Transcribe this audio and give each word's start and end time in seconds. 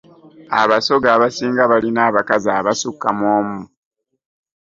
Abasoga 0.61 1.07
abasinga 1.15 1.63
balina 1.71 2.01
abakazi 2.09 2.49
abasukka 2.59 3.07
mu 3.17 3.25
omu. 3.37 3.59